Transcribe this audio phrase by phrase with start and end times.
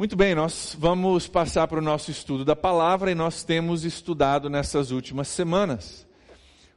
[0.00, 4.48] Muito bem, nós vamos passar para o nosso estudo da palavra e nós temos estudado
[4.48, 6.06] nessas últimas semanas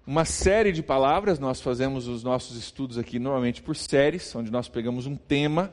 [0.05, 1.39] uma série de palavras.
[1.39, 5.71] Nós fazemos os nossos estudos aqui normalmente por séries, onde nós pegamos um tema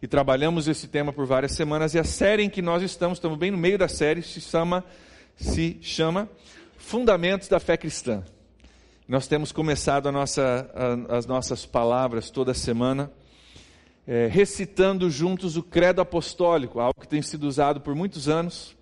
[0.00, 1.92] e trabalhamos esse tema por várias semanas.
[1.92, 4.84] E a série em que nós estamos, estamos bem no meio da série, se chama,
[5.34, 6.28] se chama
[6.76, 8.22] Fundamentos da Fé Cristã.
[9.08, 13.10] Nós temos começado nossa, a, as nossas palavras toda semana
[14.06, 18.76] é, recitando juntos o credo apostólico, algo que tem sido usado por muitos anos,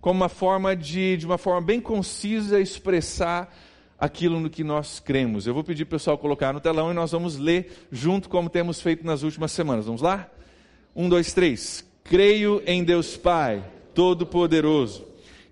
[0.00, 3.54] como uma forma de, de uma forma bem concisa, expressar
[3.98, 5.46] aquilo no que nós cremos.
[5.46, 8.50] Eu vou pedir para o pessoal colocar no telão e nós vamos ler junto como
[8.50, 9.86] temos feito nas últimas semanas.
[9.86, 10.28] Vamos lá?
[10.94, 11.84] Um, dois, três.
[12.04, 15.06] Creio em Deus Pai, Todo-Poderoso,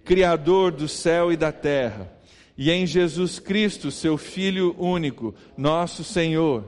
[0.05, 2.13] Criador do céu e da terra,
[2.59, 6.65] e em Jesus Cristo, seu Filho único, nosso Senhor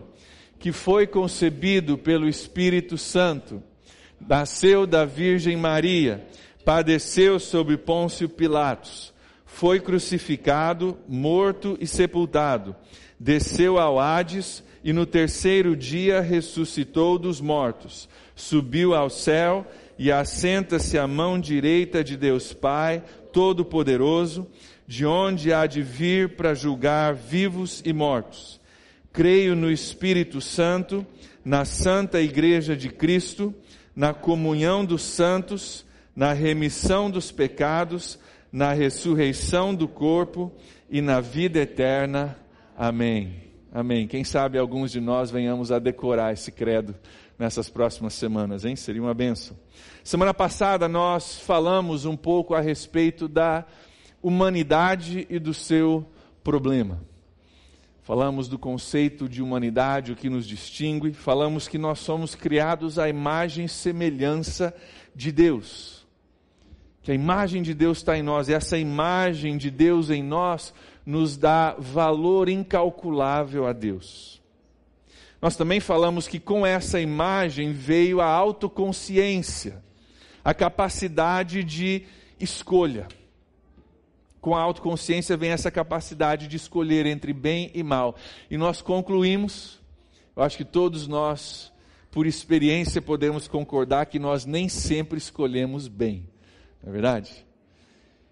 [0.64, 3.62] que foi concebido pelo Espírito Santo,
[4.18, 6.26] nasceu da Virgem Maria,
[6.64, 9.12] padeceu sob Pôncio Pilatos,
[9.44, 12.74] foi crucificado, morto e sepultado,
[13.20, 19.66] desceu ao Hades e no terceiro dia ressuscitou dos mortos, subiu ao céu
[19.98, 23.02] e assenta-se à mão direita de Deus Pai,
[23.34, 24.46] Todo-Poderoso,
[24.86, 28.63] de onde há de vir para julgar vivos e mortos
[29.14, 31.06] creio no Espírito Santo,
[31.44, 33.54] na Santa Igreja de Cristo,
[33.94, 38.18] na comunhão dos santos, na remissão dos pecados,
[38.50, 40.52] na ressurreição do corpo
[40.90, 42.36] e na vida eterna.
[42.76, 43.36] Amém.
[43.72, 44.08] Amém.
[44.08, 46.92] Quem sabe alguns de nós venhamos a decorar esse credo
[47.38, 48.74] nessas próximas semanas, hein?
[48.74, 49.56] Seria uma benção.
[50.02, 53.64] Semana passada nós falamos um pouco a respeito da
[54.20, 56.04] humanidade e do seu
[56.42, 57.13] problema.
[58.04, 63.08] Falamos do conceito de humanidade, o que nos distingue, falamos que nós somos criados à
[63.08, 64.74] imagem e semelhança
[65.16, 66.06] de Deus.
[67.00, 70.74] Que a imagem de Deus está em nós, e essa imagem de Deus em nós
[71.06, 74.38] nos dá valor incalculável a Deus.
[75.40, 79.82] Nós também falamos que com essa imagem veio a autoconsciência,
[80.44, 82.04] a capacidade de
[82.38, 83.08] escolha
[84.44, 88.14] com a autoconsciência vem essa capacidade de escolher entre bem e mal.
[88.50, 89.80] E nós concluímos,
[90.36, 91.72] eu acho que todos nós,
[92.10, 96.28] por experiência, podemos concordar que nós nem sempre escolhemos bem.
[96.82, 97.46] Não é verdade?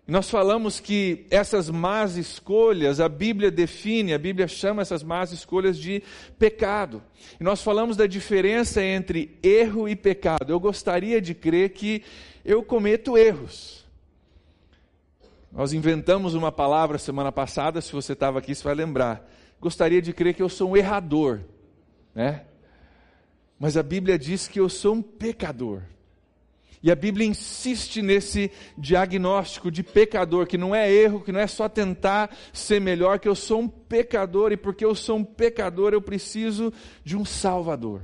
[0.07, 5.33] E nós falamos que essas más escolhas, a Bíblia define, a Bíblia chama essas más
[5.33, 6.03] escolhas de
[6.39, 7.03] pecado.
[7.41, 10.51] E nós falamos da diferença entre erro e pecado.
[10.51, 12.03] Eu gostaria de crer que
[12.45, 13.82] eu cometo erros.
[15.53, 19.31] Nós inventamos uma palavra semana passada, se você estava aqui, você vai lembrar.
[19.61, 21.43] Gostaria de crer que eu sou um errador,
[22.15, 22.47] né?
[23.59, 25.83] Mas a Bíblia diz que eu sou um pecador.
[26.83, 31.47] E a Bíblia insiste nesse diagnóstico de pecador, que não é erro, que não é
[31.47, 35.93] só tentar ser melhor, que eu sou um pecador, e porque eu sou um pecador,
[35.93, 36.73] eu preciso
[37.05, 38.01] de um Salvador.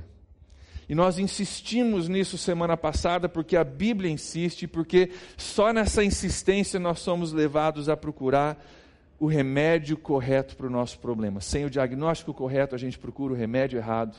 [0.89, 6.97] E nós insistimos nisso semana passada porque a Bíblia insiste, porque só nessa insistência nós
[6.97, 8.59] somos levados a procurar
[9.19, 11.41] o remédio correto para o nosso problema.
[11.41, 14.17] Sem o diagnóstico correto, a gente procura o remédio errado.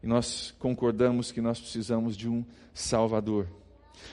[0.00, 3.48] E nós concordamos que nós precisamos de um Salvador.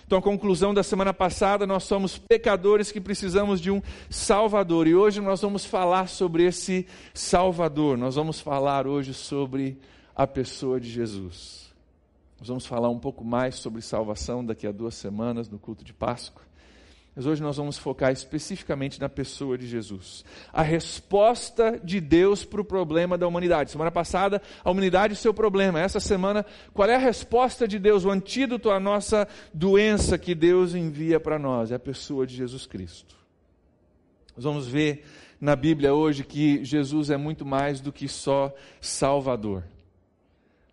[0.06, 4.88] Então, a conclusão da semana passada, nós somos pecadores que precisamos de um Salvador.
[4.88, 7.98] E hoje nós vamos falar sobre esse Salvador.
[8.00, 9.78] Nós vamos falar hoje sobre
[10.16, 11.67] a pessoa de Jesus.
[12.40, 15.94] Nós vamos falar um pouco mais sobre salvação daqui a duas semanas no culto de
[15.94, 16.48] Páscoa.
[17.18, 20.24] Mas hoje nós vamos focar especificamente na pessoa de Jesus.
[20.54, 23.72] A resposta de Deus para o problema da humanidade.
[23.72, 25.80] Semana passada, a humanidade e seu problema.
[25.80, 30.76] Essa semana, qual é a resposta de Deus, o antídoto à nossa doença que Deus
[30.76, 31.72] envia para nós?
[31.72, 33.16] É a pessoa de Jesus Cristo.
[34.36, 35.04] Nós vamos ver
[35.42, 39.64] na Bíblia hoje que Jesus é muito mais do que só Salvador.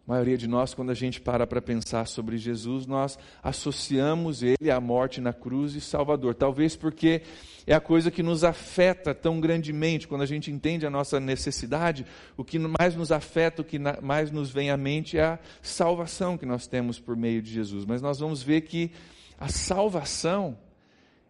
[0.07, 4.71] A maioria de nós, quando a gente para para pensar sobre Jesus, nós associamos ele
[4.71, 6.35] à morte na cruz e Salvador.
[6.35, 7.23] Talvez porque
[7.67, 10.07] é a coisa que nos afeta tão grandemente.
[10.07, 12.05] Quando a gente entende a nossa necessidade,
[12.37, 16.37] o que mais nos afeta, o que mais nos vem à mente é a salvação
[16.37, 17.87] que nós temos por meio de Jesus.
[17.87, 18.93] Mas nós vamos ver que
[19.41, 20.59] a salvação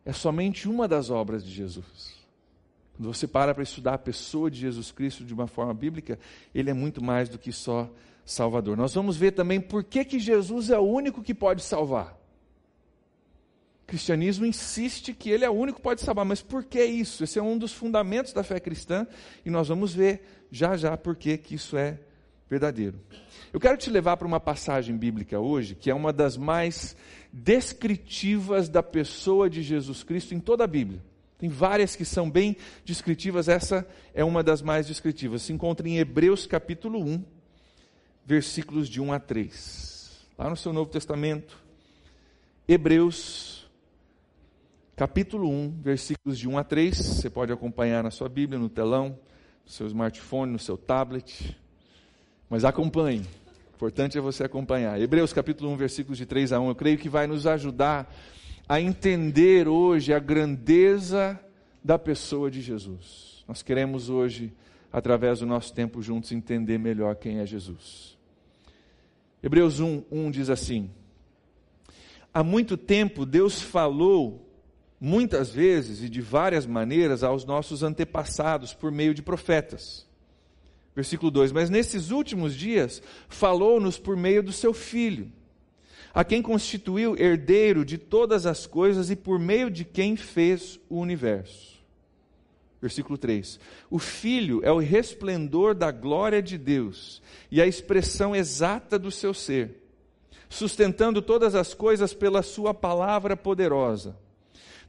[0.05, 2.13] é somente uma das obras de Jesus.
[2.97, 6.19] Quando você para para estudar a pessoa de Jesus Cristo de uma forma bíblica,
[6.53, 7.89] ele é muito mais do que só
[8.25, 8.77] Salvador.
[8.77, 12.19] Nós vamos ver também por que, que Jesus é o único que pode salvar.
[13.83, 17.23] O cristianismo insiste que ele é o único que pode salvar, mas por que isso?
[17.23, 19.07] Esse é um dos fundamentos da fé cristã
[19.45, 21.99] e nós vamos ver já já por que, que isso é
[22.49, 22.99] verdadeiro.
[23.53, 26.97] Eu quero te levar para uma passagem bíblica hoje, que é uma das mais
[27.33, 31.03] descritivas da pessoa de Jesus Cristo em toda a Bíblia.
[31.37, 35.43] Tem várias que são bem descritivas, essa é uma das mais descritivas.
[35.43, 37.23] Se encontra em Hebreus capítulo 1,
[38.25, 40.27] versículos de 1 a 3.
[40.39, 41.63] Lá no seu Novo Testamento,
[42.67, 43.71] Hebreus
[44.97, 46.97] capítulo 1, versículos de 1 a 3.
[46.97, 49.19] Você pode acompanhar na sua Bíblia, no telão,
[49.65, 51.57] no seu smartphone, no seu tablet.
[52.49, 53.23] Mas acompanhe.
[53.73, 55.01] O importante é você acompanhar.
[55.01, 56.69] Hebreus capítulo 1, versículos de 3 a 1.
[56.69, 58.13] Eu creio que vai nos ajudar
[58.69, 61.39] a entender hoje a grandeza
[61.83, 63.45] da pessoa de Jesus.
[63.47, 64.53] Nós queremos hoje,
[64.91, 68.14] através do nosso tempo juntos, entender melhor quem é Jesus.
[69.45, 70.91] Hebreus 1, 1 diz assim:
[72.33, 74.49] Há muito tempo Deus falou,
[74.99, 80.09] muitas vezes e de várias maneiras, aos nossos antepassados por meio de profetas.
[80.97, 85.31] Versículo 2: Mas nesses últimos dias falou-nos por meio do seu filho
[86.15, 91.01] a quem constituiu herdeiro de todas as coisas e por meio de quem fez o
[91.01, 91.74] universo.
[92.85, 93.59] Versículo 3:
[93.89, 99.33] O Filho é o resplendor da glória de Deus e a expressão exata do seu
[99.33, 99.83] ser,
[100.51, 104.15] sustentando todas as coisas pela Sua palavra poderosa.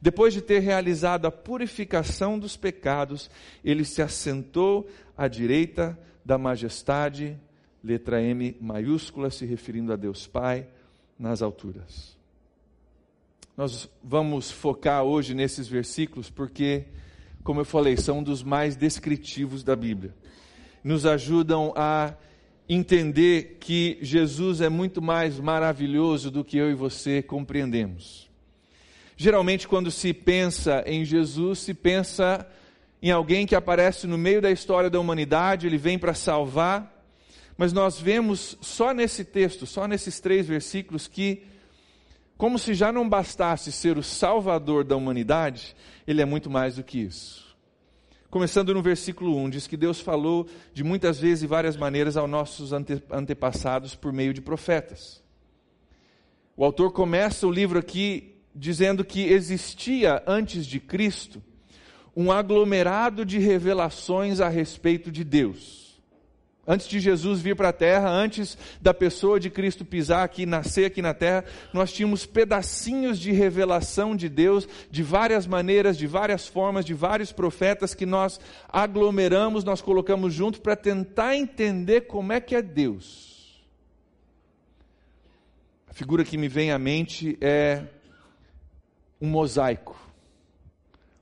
[0.02, 3.30] Depois de ter realizado a purificação dos pecados,
[3.64, 7.40] ele se assentou à direita da majestade,
[7.82, 10.68] letra M maiúscula, se referindo a Deus Pai
[11.18, 12.18] nas alturas.
[13.56, 16.88] Nós vamos focar hoje nesses versículos porque,
[17.46, 20.16] como eu falei, são um dos mais descritivos da Bíblia.
[20.84, 22.16] Nos ajudam a
[22.68, 28.28] entender que Jesus é muito mais maravilhoso do que eu e você compreendemos.
[29.16, 32.48] Geralmente, quando se pensa em Jesus, se pensa
[33.00, 37.06] em alguém que aparece no meio da história da humanidade, ele vem para salvar,
[37.56, 41.44] mas nós vemos só nesse texto, só nesses três versículos, que,
[42.38, 46.84] como se já não bastasse ser o salvador da humanidade, ele é muito mais do
[46.84, 47.46] que isso.
[48.30, 52.30] Começando no versículo 1, diz que Deus falou de muitas vezes e várias maneiras aos
[52.30, 55.24] nossos ante antepassados por meio de profetas.
[56.58, 61.42] O autor começa o livro aqui dizendo que existia antes de Cristo
[62.16, 65.85] um aglomerado de revelações a respeito de Deus.
[66.68, 70.86] Antes de Jesus vir para a terra, antes da pessoa de Cristo pisar aqui, nascer
[70.86, 76.48] aqui na terra, nós tínhamos pedacinhos de revelação de Deus, de várias maneiras, de várias
[76.48, 82.42] formas, de vários profetas que nós aglomeramos, nós colocamos junto para tentar entender como é
[82.42, 83.64] que é Deus.
[85.88, 87.84] A figura que me vem à mente é
[89.22, 89.96] um mosaico.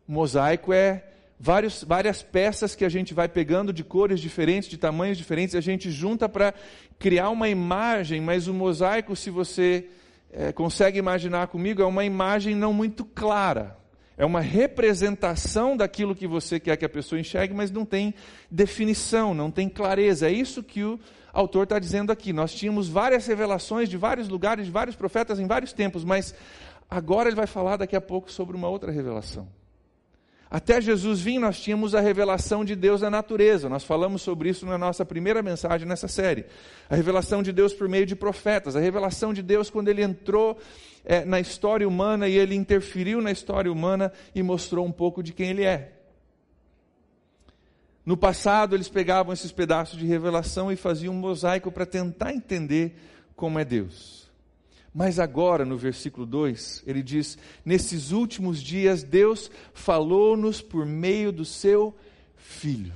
[0.08, 1.13] O mosaico é
[1.44, 5.60] vários, várias peças que a gente vai pegando de cores diferentes, de tamanhos diferentes, a
[5.60, 6.54] gente junta para
[6.98, 9.90] criar uma imagem, mas o mosaico, se você
[10.32, 13.76] é, consegue imaginar comigo, é uma imagem não muito clara.
[14.16, 18.14] É uma representação daquilo que você quer que a pessoa enxergue, mas não tem
[18.50, 20.30] definição, não tem clareza.
[20.30, 20.98] É isso que o
[21.34, 22.32] autor está dizendo aqui.
[22.32, 26.34] Nós tínhamos várias revelações de vários lugares, de vários profetas em vários tempos, mas
[26.90, 29.46] agora ele vai falar daqui a pouco sobre uma outra revelação.
[30.54, 33.68] Até Jesus vir, nós tínhamos a revelação de Deus na natureza.
[33.68, 36.46] Nós falamos sobre isso na nossa primeira mensagem nessa série.
[36.88, 38.76] A revelação de Deus por meio de profetas.
[38.76, 40.56] A revelação de Deus quando ele entrou
[41.04, 45.34] é, na história humana e ele interferiu na história humana e mostrou um pouco de
[45.34, 45.92] quem ele é.
[48.06, 52.96] No passado, eles pegavam esses pedaços de revelação e faziam um mosaico para tentar entender
[53.36, 54.32] como é Deus.
[54.94, 61.44] Mas agora, no versículo 2, ele diz: Nesses últimos dias, Deus falou-nos por meio do
[61.44, 61.96] seu
[62.36, 62.94] Filho.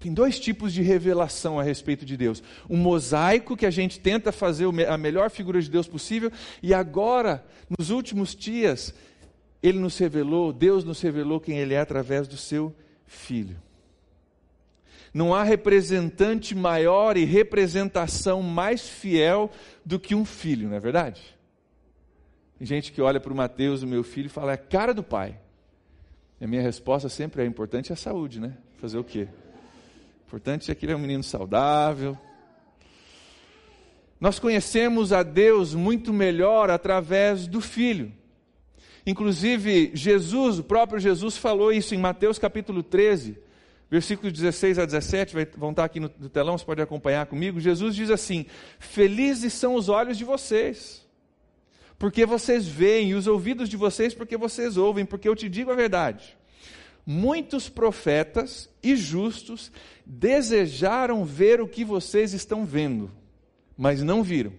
[0.00, 4.32] Tem dois tipos de revelação a respeito de Deus: um mosaico, que a gente tenta
[4.32, 7.44] fazer a melhor figura de Deus possível, e agora,
[7.78, 8.92] nos últimos dias,
[9.62, 12.74] Ele nos revelou, Deus nos revelou quem Ele é através do seu
[13.06, 13.65] Filho.
[15.16, 19.50] Não há representante maior e representação mais fiel
[19.82, 21.22] do que um filho, não é verdade?
[22.58, 24.92] Tem gente que olha para o Mateus, o meu filho, e fala, é a cara
[24.92, 25.40] do pai.
[26.38, 28.58] E a minha resposta sempre é: importante é a saúde, né?
[28.76, 29.26] Fazer o quê?
[30.26, 32.14] Importante é que ele é um menino saudável.
[34.20, 38.12] Nós conhecemos a Deus muito melhor através do Filho.
[39.06, 43.45] Inclusive, Jesus, o próprio Jesus falou isso em Mateus capítulo 13
[43.90, 47.60] versículos 16 a 17, vai, vão estar aqui no, no telão, você pode acompanhar comigo.
[47.60, 48.46] Jesus diz assim:
[48.78, 51.06] Felizes são os olhos de vocês,
[51.98, 55.70] porque vocês veem, e os ouvidos de vocês, porque vocês ouvem, porque eu te digo
[55.70, 56.36] a verdade.
[57.06, 59.70] muitos profetas e justos
[60.04, 63.10] desejaram ver o que vocês estão vendo,
[63.78, 64.52] mas não viram,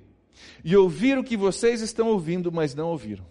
[0.64, 3.26] e ouvir o que vocês estão ouvindo, mas não ouviram.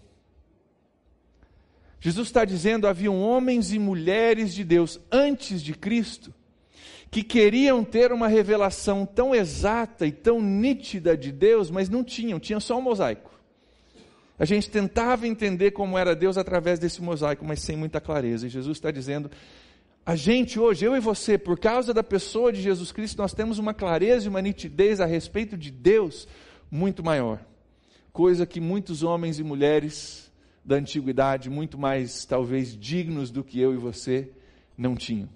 [2.07, 6.33] Jesus está dizendo: haviam homens e mulheres de Deus antes de Cristo
[7.11, 12.39] que queriam ter uma revelação tão exata e tão nítida de Deus, mas não tinham,
[12.39, 13.33] tinham só um mosaico.
[14.39, 18.47] A gente tentava entender como era Deus através desse mosaico, mas sem muita clareza.
[18.47, 19.29] E Jesus está dizendo:
[20.05, 23.59] a gente hoje, eu e você, por causa da pessoa de Jesus Cristo, nós temos
[23.59, 26.29] uma clareza e uma nitidez a respeito de Deus
[26.71, 27.41] muito maior.
[28.13, 30.26] Coisa que muitos homens e mulheres
[30.67, 34.29] da antiguidade, muito mais talvez dignos do que eu e você,
[34.77, 35.29] não tinham.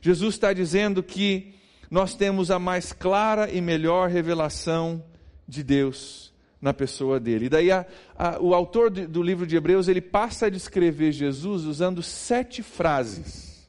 [0.00, 1.52] Jesus está dizendo que
[1.90, 5.04] nós temos a mais clara e melhor revelação
[5.46, 7.46] de Deus na pessoa dele.
[7.46, 7.86] E daí a,
[8.16, 12.62] a, o autor de, do livro de Hebreus ele passa a descrever Jesus usando sete
[12.62, 13.68] frases.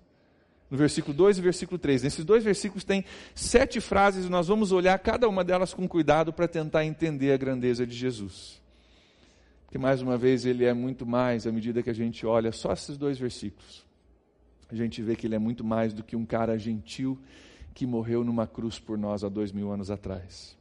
[0.72, 2.04] No versículo 2 e versículo 3.
[2.04, 3.04] Nesses dois versículos tem
[3.36, 7.38] sete frases e nós vamos olhar cada uma delas com cuidado para tentar entender a
[7.38, 8.59] grandeza de Jesus.
[9.70, 12.74] Porque mais uma vez ele é muito mais à medida que a gente olha só
[12.74, 13.88] esses dois versículos
[14.72, 17.18] a gente vê que ele é muito mais do que um cara gentil
[17.74, 20.56] que morreu numa cruz por nós há dois mil anos atrás.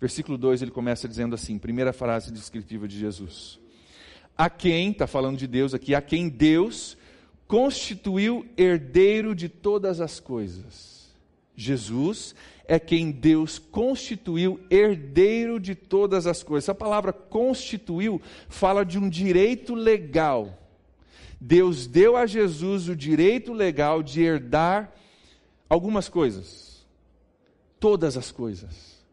[0.00, 3.58] Versículo 2 ele começa dizendo assim, primeira frase descritiva de Jesus.
[4.36, 6.96] A quem, está falando de Deus aqui, a quem Deus
[7.46, 10.93] constituiu herdeiro de todas as coisas.
[11.56, 12.34] Jesus
[12.66, 16.64] é quem Deus constituiu herdeiro de todas as coisas.
[16.64, 20.60] Essa palavra constituiu fala de um direito legal
[21.46, 24.90] Deus deu a Jesus o direito legal de herdar
[25.68, 26.86] algumas coisas.
[27.78, 29.04] Todas as coisas.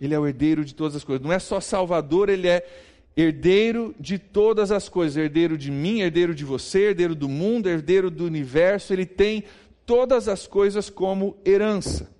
[0.00, 1.22] Ele é o herdeiro de todas as coisas.
[1.22, 2.66] Não é só Salvador, ele é
[3.14, 5.18] herdeiro de todas as coisas.
[5.18, 8.94] Herdeiro de mim, herdeiro de você, herdeiro do mundo, herdeiro do universo.
[8.94, 9.44] Ele tem
[9.92, 12.10] todas as coisas como herança.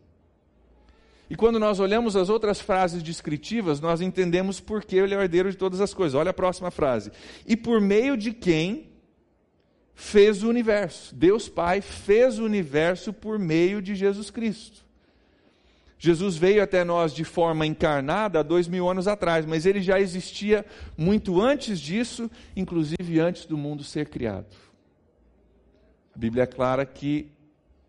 [1.30, 5.22] E quando nós olhamos as outras frases descritivas, nós entendemos por que ele é o
[5.22, 6.14] herdeiro de todas as coisas.
[6.14, 7.10] Olha a próxima frase.
[7.46, 8.90] E por meio de quem
[9.94, 11.14] fez o universo.
[11.14, 14.84] Deus Pai fez o universo por meio de Jesus Cristo.
[15.98, 19.98] Jesus veio até nós de forma encarnada há dois mil anos atrás, mas ele já
[19.98, 24.54] existia muito antes disso, inclusive antes do mundo ser criado.
[26.14, 27.32] A Bíblia é clara que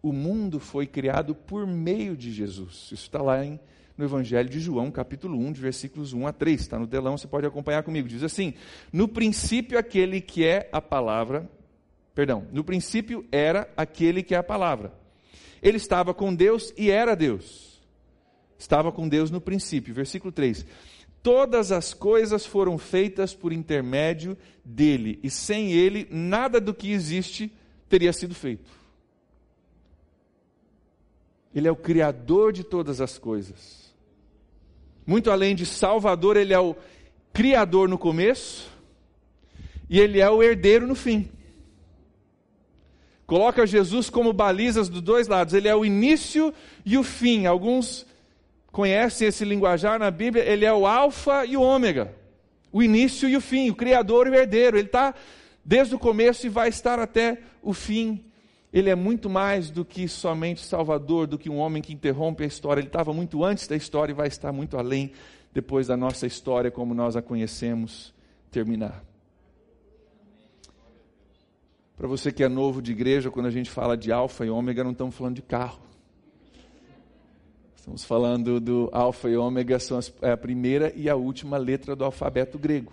[0.03, 2.89] o mundo foi criado por meio de Jesus.
[2.91, 3.60] Isso está lá em,
[3.98, 6.62] no Evangelho de João, capítulo 1, de versículos 1 a 3.
[6.62, 8.07] Está no telão, você pode acompanhar comigo.
[8.07, 8.53] Diz assim:
[8.91, 11.50] No princípio, aquele que é a palavra
[12.15, 14.93] Perdão, no princípio era aquele que é a palavra.
[15.62, 17.81] Ele estava com Deus e era Deus.
[18.57, 19.93] Estava com Deus no princípio.
[19.93, 20.65] Versículo 3.
[21.24, 27.51] Todas as coisas foram feitas por intermédio dele, e sem ele, nada do que existe
[27.88, 28.69] teria sido feito.
[31.53, 33.93] Ele é o Criador de todas as coisas.
[35.05, 36.75] Muito além de Salvador, ele é o
[37.31, 38.72] Criador no começo,
[39.89, 41.29] e ele é o herdeiro no fim.
[43.25, 45.53] Coloca Jesus como balizas dos dois lados.
[45.53, 46.53] Ele é o início
[46.86, 47.45] e o fim.
[47.45, 48.05] Alguns
[48.72, 50.43] conhecem esse linguajar na Bíblia.
[50.43, 52.13] Ele é o alfa e o ômega.
[52.72, 54.77] O início e o fim, o criador e o herdeiro.
[54.77, 55.13] Ele está
[55.63, 58.24] desde o começo e vai estar até o fim.
[58.73, 62.47] Ele é muito mais do que somente Salvador, do que um homem que interrompe a
[62.47, 62.81] história.
[62.81, 65.11] Ele estava muito antes da história e vai estar muito além
[65.53, 68.11] depois da nossa história, como nós a conhecemos,
[68.49, 69.03] terminar.
[71.95, 74.83] Para você que é novo de igreja, quando a gente fala de alfa e ômega,
[74.83, 75.79] não estamos falando de carro.
[77.75, 81.95] Estamos falando do alfa e ômega, são as, é a primeira e a última letra
[81.95, 82.91] do alfabeto grego.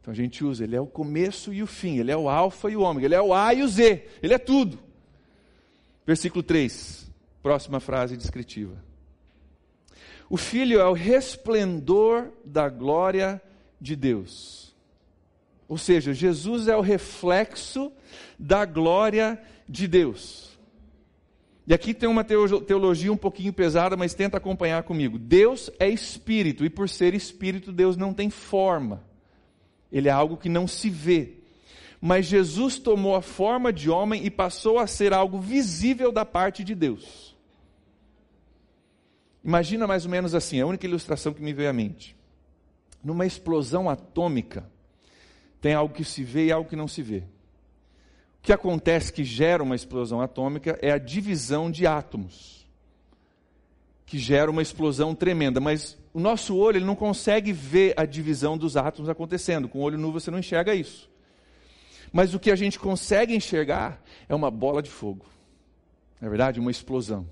[0.00, 2.70] Então a gente usa, ele é o começo e o fim, ele é o alfa
[2.70, 4.89] e o ômega, ele é o A e o Z, ele é tudo.
[6.10, 7.08] Versículo 3,
[7.42, 8.82] próxima frase descritiva.
[10.28, 13.40] O Filho é o resplendor da glória
[13.80, 14.60] de Deus
[15.70, 17.92] ou seja, Jesus é o reflexo
[18.36, 20.58] da glória de Deus.
[21.64, 25.16] E aqui tem uma teologia um pouquinho pesada, mas tenta acompanhar comigo.
[25.16, 29.04] Deus é espírito, e por ser espírito, Deus não tem forma.
[29.92, 31.34] Ele é algo que não se vê.
[32.00, 36.64] Mas Jesus tomou a forma de homem e passou a ser algo visível da parte
[36.64, 37.36] de Deus.
[39.44, 42.16] Imagina mais ou menos assim, a única ilustração que me veio à mente.
[43.04, 44.70] Numa explosão atômica,
[45.60, 47.18] tem algo que se vê e algo que não se vê.
[48.38, 52.66] O que acontece que gera uma explosão atômica é a divisão de átomos,
[54.06, 55.60] que gera uma explosão tremenda.
[55.60, 59.68] Mas o nosso olho ele não consegue ver a divisão dos átomos acontecendo.
[59.68, 61.09] Com o olho nu você não enxerga isso.
[62.12, 65.24] Mas o que a gente consegue enxergar é uma bola de fogo.
[66.20, 67.26] Na é verdade, uma explosão.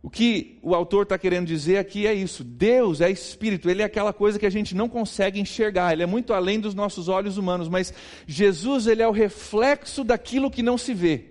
[0.00, 3.84] O que o autor está querendo dizer aqui é isso: Deus é espírito, ele é
[3.84, 7.36] aquela coisa que a gente não consegue enxergar, ele é muito além dos nossos olhos
[7.36, 7.92] humanos, mas
[8.26, 11.24] Jesus ele é o reflexo daquilo que não se vê.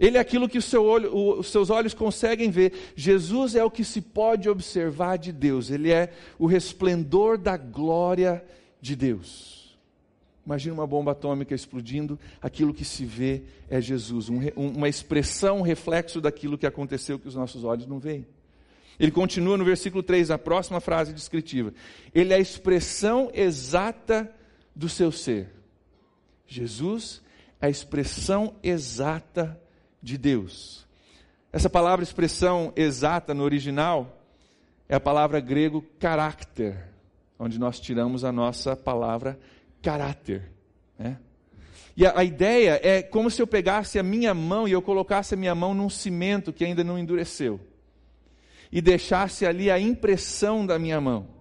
[0.00, 2.72] Ele é aquilo que seu olho, os seus olhos conseguem ver.
[2.96, 5.70] Jesus é o que se pode observar de Deus.
[5.70, 8.42] Ele é o resplendor da glória
[8.80, 9.59] de Deus.
[10.44, 15.62] Imagina uma bomba atômica explodindo, aquilo que se vê é Jesus, um, uma expressão, um
[15.62, 18.26] reflexo daquilo que aconteceu que os nossos olhos não veem.
[18.98, 21.72] Ele continua no versículo 3, a próxima frase descritiva.
[22.14, 24.30] Ele é a expressão exata
[24.74, 25.48] do seu ser.
[26.46, 27.22] Jesus
[27.60, 29.58] é a expressão exata
[30.02, 30.86] de Deus.
[31.52, 34.18] Essa palavra expressão exata no original
[34.88, 36.88] é a palavra grego caráter,
[37.38, 39.38] onde nós tiramos a nossa palavra
[39.82, 40.50] caráter.
[40.98, 41.18] Né?
[41.96, 45.34] E a, a, ideia é como se eu pegasse a minha mão e eu colocasse
[45.34, 47.60] a minha mão num cimento que ainda não endureceu.
[48.70, 51.40] E deixasse ali a impressão da minha mão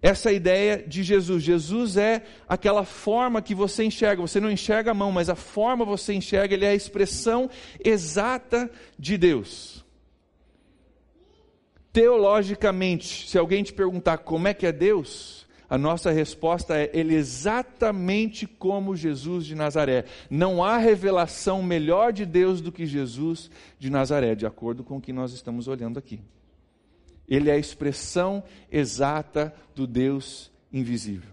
[0.00, 1.42] essa ideia de Jesus.
[1.42, 4.22] Jesus é aquela forma que você enxerga.
[4.22, 7.50] Você não enxerga a mão, mas a forma você enxerga, ele é a expressão
[7.84, 9.84] exata de Deus.
[11.92, 17.14] Teologicamente, se alguém te perguntar como é que é Deus, a nossa resposta é ele
[17.14, 20.06] exatamente como Jesus de Nazaré.
[20.30, 25.00] Não há revelação melhor de Deus do que Jesus de Nazaré, de acordo com o
[25.00, 26.20] que nós estamos olhando aqui.
[27.28, 31.30] Ele é a expressão exata do Deus invisível.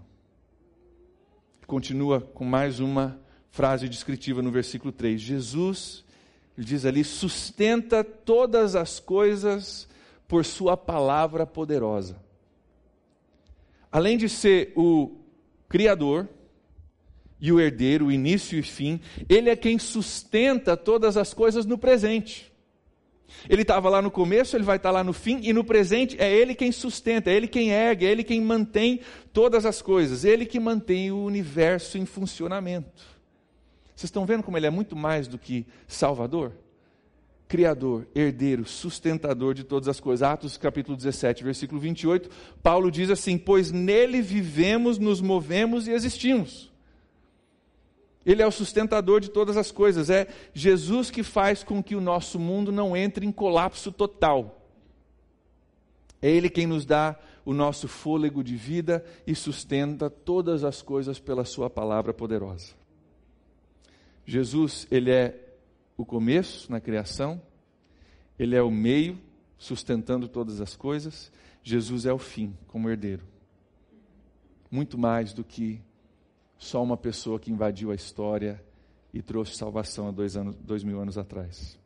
[1.65, 3.17] Continua com mais uma
[3.51, 5.19] frase descritiva no versículo 3.
[5.19, 6.03] Jesus,
[6.57, 9.87] ele diz ali, sustenta todas as coisas
[10.27, 12.24] por Sua palavra poderosa.
[13.95, 15.09] Além de ser o
[15.69, 16.27] Criador
[17.39, 18.99] e o herdeiro, o início e fim,
[19.29, 22.51] Ele é quem sustenta todas as coisas no presente.
[23.49, 26.29] Ele estava lá no começo, ele vai estar lá no fim, e no presente é
[26.29, 28.99] Ele quem sustenta, é Ele quem ergue, é Ele quem mantém
[29.31, 33.01] todas as coisas, Ele que mantém o universo em funcionamento.
[33.95, 36.51] Vocês estão vendo como Ele é muito mais do que Salvador?
[37.47, 40.27] Criador, herdeiro, sustentador de todas as coisas.
[40.27, 42.29] Atos capítulo 17, versículo 28,
[42.63, 46.73] Paulo diz assim: Pois nele vivemos, nos movemos e existimos.
[48.25, 50.09] Ele é o sustentador de todas as coisas.
[50.09, 54.67] É Jesus que faz com que o nosso mundo não entre em colapso total.
[56.19, 61.19] É Ele quem nos dá o nosso fôlego de vida e sustenta todas as coisas
[61.19, 62.73] pela Sua palavra poderosa.
[64.25, 65.44] Jesus, Ele é
[65.97, 67.41] o começo na criação,
[68.37, 69.17] Ele é o meio,
[69.57, 71.31] sustentando todas as coisas,
[71.63, 73.23] Jesus é o fim, como herdeiro.
[74.69, 75.81] Muito mais do que
[76.57, 78.63] só uma pessoa que invadiu a história
[79.13, 81.79] e trouxe salvação há dois, anos, dois mil anos atrás.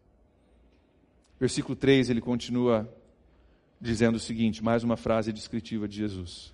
[1.39, 2.91] Versículo 3, ele continua
[3.79, 6.53] dizendo o seguinte: mais uma frase descritiva de Jesus.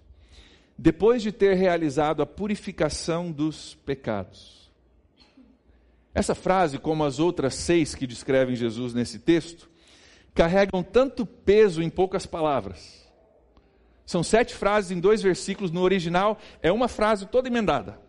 [0.78, 4.65] Depois de ter realizado a purificação dos pecados.
[6.16, 9.70] Essa frase, como as outras seis que descrevem Jesus nesse texto,
[10.34, 13.06] carregam tanto peso em poucas palavras.
[14.06, 18.00] São sete frases em dois versículos, no original é uma frase toda emendada.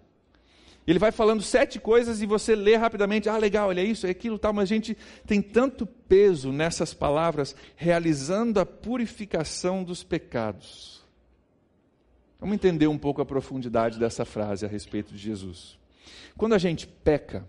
[0.87, 4.39] Ele vai falando sete coisas e você lê rapidamente, ah, legal, olha isso, é aquilo,
[4.39, 11.05] tal, mas a gente tem tanto peso nessas palavras, realizando a purificação dos pecados.
[12.39, 15.77] Vamos entender um pouco a profundidade dessa frase a respeito de Jesus.
[16.37, 17.45] Quando a gente peca,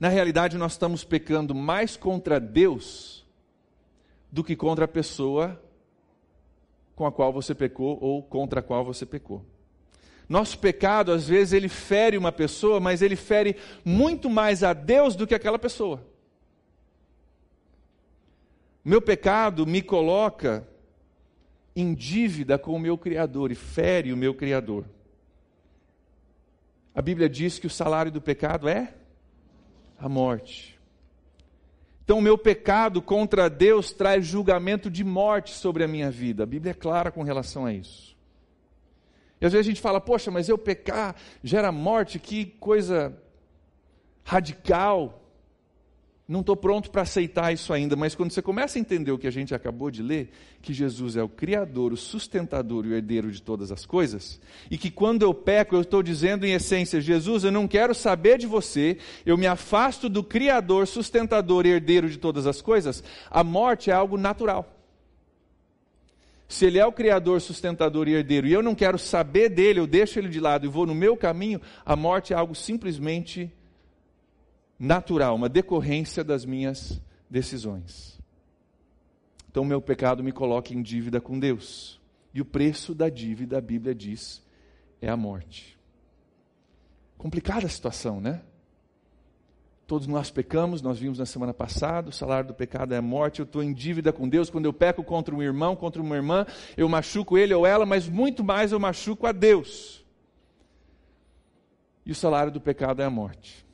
[0.00, 3.26] na realidade nós estamos pecando mais contra Deus
[4.32, 5.62] do que contra a pessoa
[6.96, 9.44] com a qual você pecou ou contra a qual você pecou.
[10.28, 15.16] Nosso pecado, às vezes, ele fere uma pessoa, mas ele fere muito mais a Deus
[15.16, 16.06] do que aquela pessoa.
[18.84, 20.66] Meu pecado me coloca
[21.74, 24.84] em dívida com o meu Criador e fere o meu Criador.
[26.94, 28.94] A Bíblia diz que o salário do pecado é
[30.00, 30.80] a morte.
[32.02, 36.42] Então, o meu pecado contra Deus traz julgamento de morte sobre a minha vida.
[36.42, 38.16] A Bíblia é clara com relação a isso.
[39.40, 43.16] E às vezes a gente fala, poxa, mas eu pecar gera morte, que coisa
[44.24, 45.19] radical.
[46.30, 49.26] Não estou pronto para aceitar isso ainda, mas quando você começa a entender o que
[49.26, 50.30] a gente acabou de ler,
[50.62, 54.40] que Jesus é o Criador, o sustentador e o herdeiro de todas as coisas,
[54.70, 58.38] e que quando eu peco, eu estou dizendo em essência, Jesus, eu não quero saber
[58.38, 63.42] de você, eu me afasto do Criador, sustentador e herdeiro de todas as coisas, a
[63.42, 64.72] morte é algo natural.
[66.46, 69.86] Se ele é o criador, sustentador e herdeiro, e eu não quero saber dele, eu
[69.86, 73.52] deixo ele de lado e vou no meu caminho, a morte é algo simplesmente
[74.80, 78.18] natural, uma decorrência das minhas decisões.
[79.50, 82.00] Então, meu pecado me coloca em dívida com Deus.
[82.32, 84.42] E o preço da dívida, a Bíblia diz,
[85.02, 85.78] é a morte.
[87.18, 88.40] Complicada a situação, né?
[89.86, 93.40] Todos nós pecamos, nós vimos na semana passada, o salário do pecado é a morte,
[93.40, 94.48] eu estou em dívida com Deus.
[94.48, 98.08] Quando eu peco contra um irmão, contra uma irmã, eu machuco ele ou ela, mas
[98.08, 100.06] muito mais eu machuco a Deus.
[102.06, 103.66] E o salário do pecado é a morte.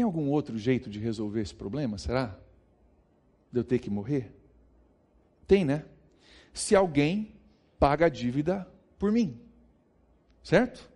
[0.00, 2.34] Tem algum outro jeito de resolver esse problema, será?
[3.52, 4.34] De eu ter que morrer?
[5.46, 5.84] Tem, né?
[6.54, 7.34] Se alguém
[7.78, 8.66] paga a dívida
[8.98, 9.38] por mim.
[10.42, 10.88] Certo?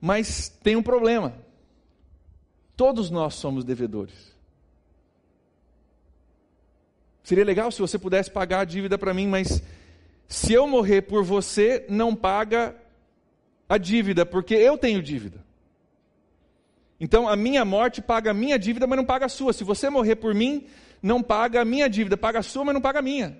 [0.00, 1.36] Mas tem um problema.
[2.74, 4.34] Todos nós somos devedores.
[7.22, 9.62] Seria legal se você pudesse pagar a dívida para mim, mas
[10.26, 12.74] se eu morrer por você, não paga
[13.68, 15.44] a dívida, porque eu tenho dívida.
[16.98, 19.52] Então a minha morte paga a minha dívida, mas não paga a sua.
[19.52, 20.66] Se você morrer por mim,
[21.02, 23.36] não paga a minha dívida, paga a sua, mas não paga a minha.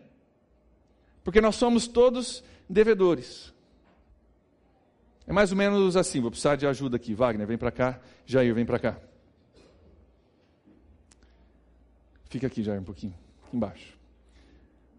[1.24, 3.52] Porque nós somos todos devedores.
[5.26, 7.14] É mais ou menos assim, vou precisar de ajuda aqui.
[7.14, 7.98] Wagner, vem para cá.
[8.24, 8.96] Jair, vem para cá.
[12.28, 13.14] Fica aqui, Jair, um pouquinho,
[13.44, 13.98] aqui embaixo.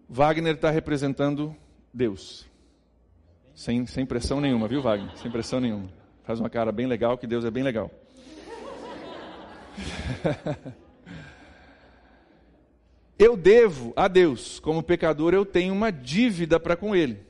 [0.09, 1.55] Wagner está representando
[1.93, 2.45] Deus.
[3.53, 5.17] Sem, sem pressão nenhuma, viu, Wagner?
[5.17, 5.89] Sem pressão nenhuma.
[6.23, 7.89] Faz uma cara bem legal, que Deus é bem legal.
[13.17, 17.25] eu devo a Deus, como pecador, eu tenho uma dívida para com Ele.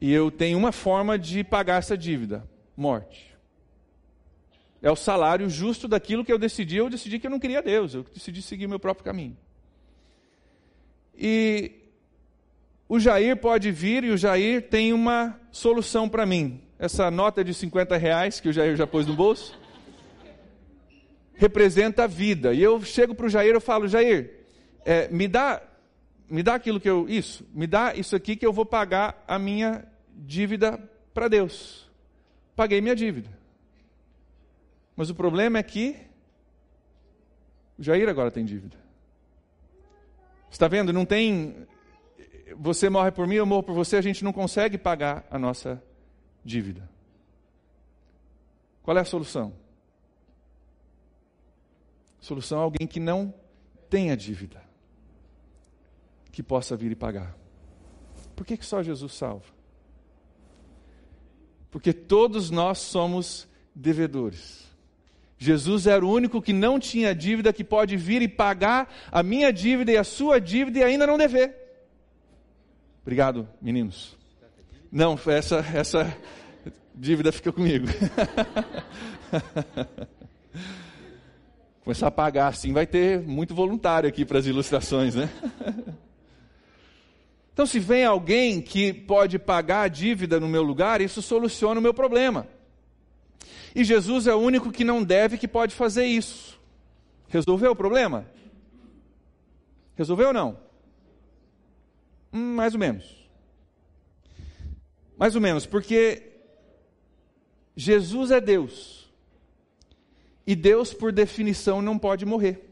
[0.00, 3.34] E eu tenho uma forma de pagar essa dívida: morte.
[4.82, 6.76] É o salário justo daquilo que eu decidi.
[6.76, 9.36] Eu decidi que eu não queria Deus, eu decidi seguir meu próprio caminho.
[11.16, 11.72] E
[12.88, 16.60] o Jair pode vir e o Jair tem uma solução para mim.
[16.78, 19.58] Essa nota de 50 reais que o Jair já pôs no bolso
[21.34, 22.54] representa a vida.
[22.54, 24.46] E eu chego para o Jair e falo, Jair,
[24.84, 25.62] é, me dá
[26.28, 27.08] me dá aquilo que eu.
[27.08, 30.78] Isso, me dá isso aqui que eu vou pagar a minha dívida
[31.12, 31.90] para Deus.
[32.56, 33.30] Paguei minha dívida.
[34.96, 35.96] Mas o problema é que
[37.78, 38.76] o Jair agora tem dívida.
[40.50, 40.92] Está vendo?
[40.92, 41.66] Não tem.
[42.56, 45.82] Você morre por mim, eu morro por você, a gente não consegue pagar a nossa
[46.44, 46.88] dívida.
[48.82, 49.52] Qual é a solução?
[52.24, 53.34] Solução é alguém que não
[53.90, 54.62] tenha dívida,
[56.32, 57.36] que possa vir e pagar.
[58.34, 59.44] Por que, que só Jesus salva?
[61.70, 64.66] Porque todos nós somos devedores.
[65.36, 69.52] Jesus era o único que não tinha dívida, que pode vir e pagar a minha
[69.52, 71.54] dívida e a sua dívida e ainda não dever.
[73.02, 74.16] Obrigado, meninos.
[74.90, 76.16] Não, essa, essa
[76.94, 77.86] dívida fica comigo.
[81.84, 85.28] Começar a pagar assim, vai ter muito voluntário aqui para as ilustrações, né?
[87.52, 91.82] Então, se vem alguém que pode pagar a dívida no meu lugar, isso soluciona o
[91.82, 92.48] meu problema.
[93.72, 96.60] E Jesus é o único que não deve que pode fazer isso.
[97.28, 98.26] Resolveu o problema?
[99.94, 100.58] Resolveu ou não?
[102.32, 103.28] Hum, mais ou menos.
[105.16, 106.32] Mais ou menos, porque
[107.76, 109.03] Jesus é Deus.
[110.46, 112.68] E Deus, por definição, não pode morrer.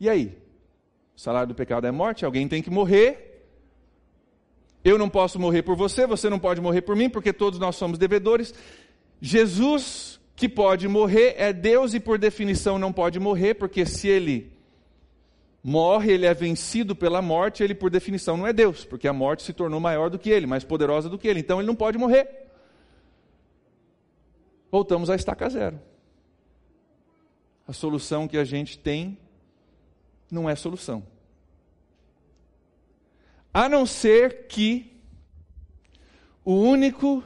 [0.00, 0.38] E aí?
[1.16, 3.28] O salário do pecado é morte, alguém tem que morrer
[4.84, 7.76] eu não posso morrer por você, você não pode morrer por mim, porque todos nós
[7.76, 8.54] somos devedores.
[9.20, 14.52] Jesus, que pode morrer, é Deus e por definição não pode morrer, porque se ele
[15.62, 19.42] morre, ele é vencido pela morte, ele por definição não é Deus, porque a morte
[19.42, 21.98] se tornou maior do que ele, mais poderosa do que ele, então ele não pode
[21.98, 22.47] morrer.
[24.70, 25.80] Voltamos à estaca zero.
[27.66, 29.18] A solução que a gente tem
[30.30, 31.02] não é solução.
[33.52, 34.98] A não ser que
[36.44, 37.22] o único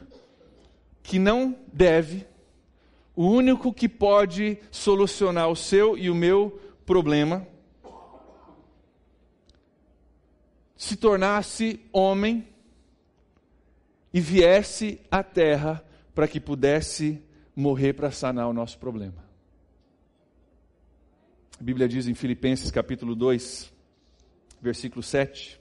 [1.02, 2.26] que não deve,
[3.14, 7.46] o único que pode solucionar o seu e o meu problema,
[10.76, 12.48] se tornasse homem
[14.12, 17.22] e viesse à terra para que pudesse
[17.54, 19.24] morrer para sanar o nosso problema.
[21.60, 23.72] A Bíblia diz em Filipenses capítulo 2,
[24.60, 25.60] versículo 7: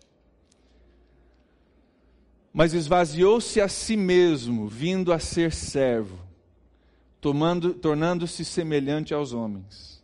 [2.53, 6.19] mas esvaziou-se a si mesmo, vindo a ser servo,
[7.21, 10.03] tornando-se semelhante aos homens.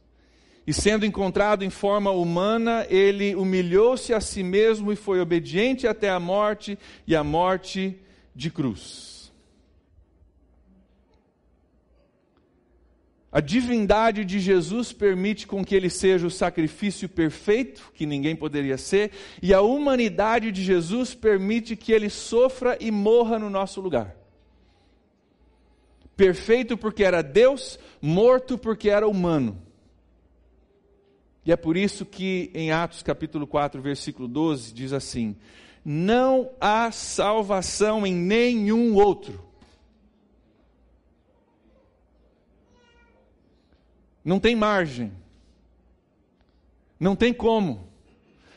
[0.66, 6.10] E sendo encontrado em forma humana, ele humilhou-se a si mesmo e foi obediente até
[6.10, 7.98] a morte e a morte
[8.36, 9.17] de cruz.
[13.32, 18.78] A divindade de Jesus permite com que ele seja o sacrifício perfeito, que ninguém poderia
[18.78, 19.12] ser,
[19.42, 24.16] e a humanidade de Jesus permite que ele sofra e morra no nosso lugar.
[26.16, 29.62] Perfeito porque era Deus, morto porque era humano.
[31.46, 35.36] E é por isso que em Atos capítulo 4, versículo 12, diz assim:
[35.84, 39.47] Não há salvação em nenhum outro.
[44.28, 45.14] Não tem margem.
[47.00, 47.88] Não tem como.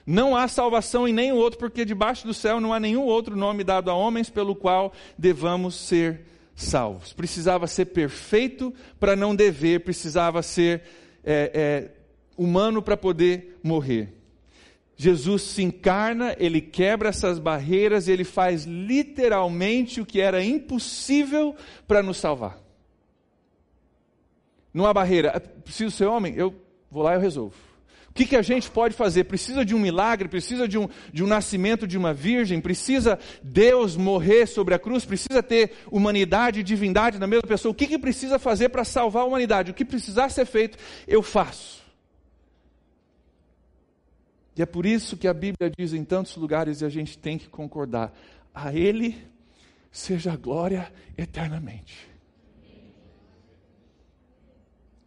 [0.04, 3.62] Não há salvação em nenhum outro, porque debaixo do céu não há nenhum outro nome
[3.62, 6.22] dado a homens pelo qual devamos ser
[6.56, 7.12] salvos.
[7.12, 10.82] Precisava ser perfeito para não dever, precisava ser
[11.22, 11.90] é, é,
[12.36, 14.12] humano para poder morrer.
[14.96, 21.54] Jesus se encarna, ele quebra essas barreiras, ele faz literalmente o que era impossível
[21.86, 22.58] para nos salvar.
[24.72, 25.32] Não há barreira.
[25.34, 26.34] Ah, preciso ser homem?
[26.36, 26.54] Eu
[26.90, 27.54] vou lá e eu resolvo.
[28.10, 29.24] O que, que a gente pode fazer?
[29.24, 30.28] Precisa de um milagre?
[30.28, 32.60] Precisa de um, de um nascimento de uma virgem?
[32.60, 35.04] Precisa Deus morrer sobre a cruz?
[35.04, 37.70] Precisa ter humanidade e divindade na mesma pessoa?
[37.70, 39.70] O que, que precisa fazer para salvar a humanidade?
[39.70, 41.80] O que precisar ser feito, eu faço.
[44.56, 47.38] E é por isso que a Bíblia diz em tantos lugares e a gente tem
[47.38, 48.12] que concordar:
[48.52, 49.16] a Ele
[49.92, 52.09] seja a glória eternamente.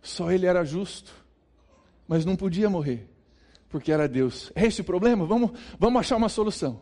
[0.03, 1.13] Só Ele era justo,
[2.05, 3.07] mas não podia morrer,
[3.69, 4.51] porque era Deus.
[4.53, 5.25] É esse o problema?
[5.25, 6.81] Vamos, vamos achar uma solução.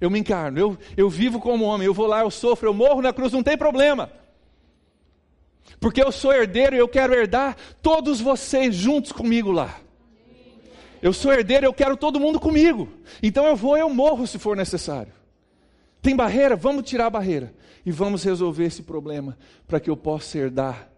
[0.00, 3.02] Eu me encarno, eu, eu vivo como homem, eu vou lá, eu sofro, eu morro
[3.02, 4.10] na cruz, não tem problema.
[5.78, 9.78] Porque eu sou herdeiro e eu quero herdar todos vocês juntos comigo lá.
[11.02, 12.88] Eu sou herdeiro, eu quero todo mundo comigo.
[13.22, 15.12] Então eu vou, eu morro se for necessário.
[16.00, 16.56] Tem barreira?
[16.56, 17.54] Vamos tirar a barreira.
[17.84, 20.91] E vamos resolver esse problema para que eu possa herdar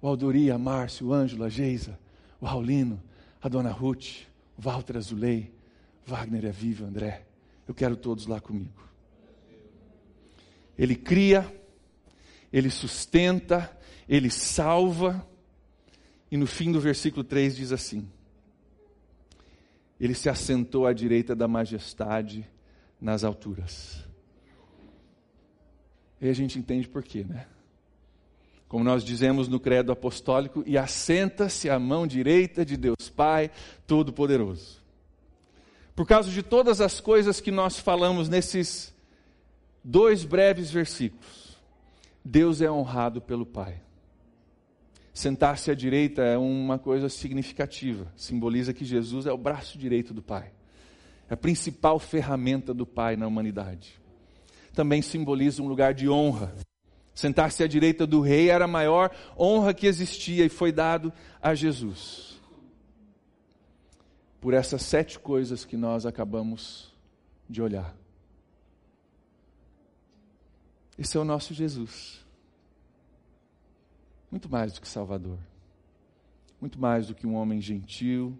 [0.00, 1.98] o Alduri, a Márcio, o Ângelo, a Geisa,
[2.40, 3.02] o Raulino,
[3.40, 5.52] a Dona Ruth, o Walter Azulei,
[6.06, 7.26] Wagner a Viva, André.
[7.66, 8.82] Eu quero todos lá comigo.
[10.78, 11.46] Ele cria,
[12.52, 13.76] ele sustenta,
[14.08, 15.26] ele salva.
[16.30, 18.08] E no fim do versículo 3 diz assim:
[20.00, 22.48] ele se assentou à direita da majestade
[23.00, 24.06] nas alturas.
[26.20, 27.46] E a gente entende por quê, né?
[28.68, 33.50] Como nós dizemos no credo apostólico, e assenta-se à mão direita de Deus Pai
[33.86, 34.78] Todo-Poderoso.
[35.96, 38.94] Por causa de todas as coisas que nós falamos nesses
[39.82, 41.58] dois breves versículos,
[42.24, 43.80] Deus é honrado pelo Pai.
[45.14, 50.22] Sentar-se à direita é uma coisa significativa, simboliza que Jesus é o braço direito do
[50.22, 50.52] Pai,
[51.28, 53.98] é a principal ferramenta do Pai na humanidade.
[54.74, 56.54] Também simboliza um lugar de honra.
[57.18, 61.52] Sentar-se à direita do rei era a maior honra que existia e foi dado a
[61.52, 62.40] Jesus.
[64.40, 66.96] Por essas sete coisas que nós acabamos
[67.50, 67.92] de olhar.
[70.96, 72.24] Esse é o nosso Jesus.
[74.30, 75.40] Muito mais do que Salvador.
[76.60, 78.38] Muito mais do que um homem gentil,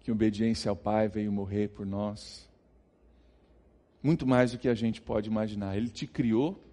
[0.00, 2.48] que em obediência ao Pai veio morrer por nós.
[4.02, 5.76] Muito mais do que a gente pode imaginar.
[5.76, 6.65] Ele te criou,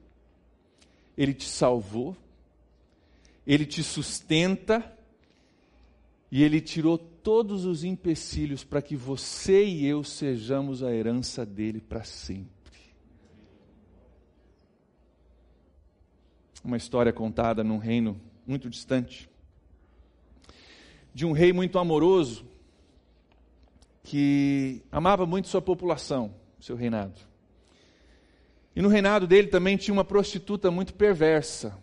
[1.17, 2.15] ele te salvou,
[3.45, 4.97] ele te sustenta
[6.31, 11.79] e ele tirou todos os empecilhos para que você e eu sejamos a herança dele
[11.79, 12.51] para sempre.
[16.63, 19.29] Uma história contada num reino muito distante,
[21.13, 22.45] de um rei muito amoroso,
[24.03, 27.32] que amava muito sua população, seu reinado.
[28.75, 31.77] E no reinado dele também tinha uma prostituta muito perversa,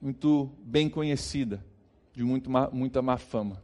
[0.00, 1.64] muito bem conhecida,
[2.14, 3.62] de muito muita má fama.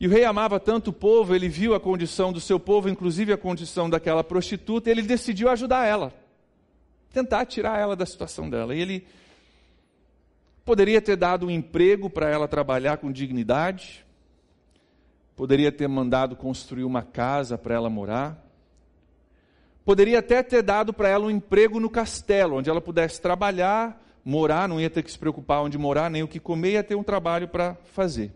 [0.00, 3.32] E o rei amava tanto o povo, ele viu a condição do seu povo, inclusive
[3.32, 6.12] a condição daquela prostituta, e ele decidiu ajudar ela,
[7.12, 8.74] tentar tirar ela da situação dela.
[8.74, 9.06] E ele
[10.64, 14.06] Poderia ter dado um emprego para ela trabalhar com dignidade,
[15.34, 18.38] poderia ter mandado construir uma casa para ela morar,
[19.84, 24.68] poderia até ter dado para ela um emprego no castelo, onde ela pudesse trabalhar, morar,
[24.68, 27.02] não ia ter que se preocupar onde morar, nem o que comer, ia ter um
[27.02, 28.32] trabalho para fazer.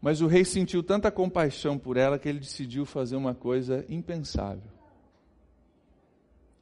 [0.00, 4.70] Mas o rei sentiu tanta compaixão por ela que ele decidiu fazer uma coisa impensável.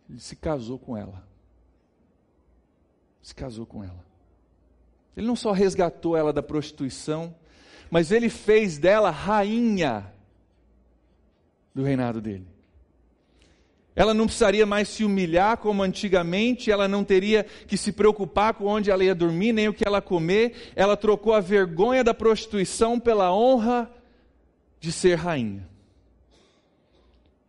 [0.08, 1.32] Ele se casou com ela
[3.22, 4.04] se casou com ela.
[5.16, 7.34] Ele não só resgatou ela da prostituição,
[7.90, 10.12] mas ele fez dela rainha
[11.74, 12.46] do reinado dele.
[13.94, 18.64] Ela não precisaria mais se humilhar como antigamente, ela não teria que se preocupar com
[18.64, 20.72] onde ela ia dormir, nem o que ela comer.
[20.74, 23.90] Ela trocou a vergonha da prostituição pela honra
[24.80, 25.68] de ser rainha.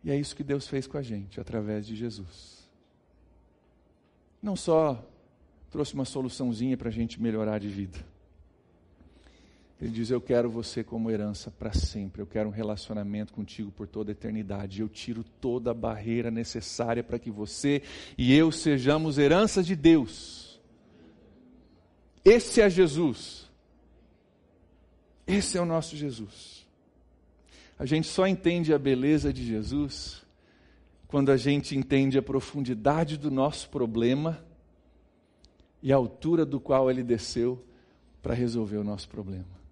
[0.04, 2.68] E é isso que Deus fez com a gente, através de Jesus.
[4.42, 5.02] Não só
[5.70, 8.13] trouxe uma soluçãozinha para a gente melhorar de vida.
[9.84, 12.22] Ele diz: Eu quero você como herança para sempre.
[12.22, 14.80] Eu quero um relacionamento contigo por toda a eternidade.
[14.80, 17.82] Eu tiro toda a barreira necessária para que você
[18.16, 20.58] e eu sejamos heranças de Deus.
[22.24, 23.50] Esse é Jesus.
[25.26, 26.66] Esse é o nosso Jesus.
[27.78, 30.24] A gente só entende a beleza de Jesus
[31.06, 34.42] quando a gente entende a profundidade do nosso problema
[35.82, 37.62] e a altura do qual ele desceu
[38.22, 39.63] para resolver o nosso problema.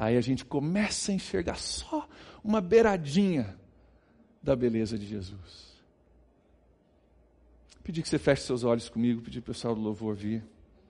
[0.00, 2.08] Aí a gente começa a enxergar só
[2.42, 3.54] uma beiradinha
[4.42, 5.74] da beleza de Jesus.
[7.84, 10.42] Pedir que você feche seus olhos comigo, pedir para o pessoal do louvor vir.